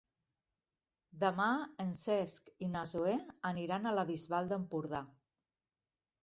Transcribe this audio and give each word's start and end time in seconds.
Demà 1.23 1.49
en 1.83 1.91
Cesc 2.03 2.49
i 2.69 2.71
na 2.77 2.83
Zoè 2.93 3.13
aniran 3.51 3.87
a 3.87 3.93
la 3.99 4.07
Bisbal 4.13 4.51
d'Empordà. 4.55 5.05